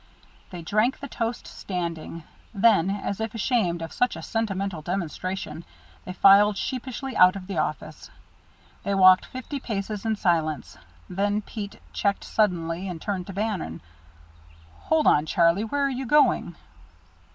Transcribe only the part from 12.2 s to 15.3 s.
suddenly and turned to Bannon. "Hold on,